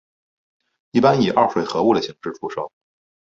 [0.93, 2.71] 一般以二水合物的形式出售。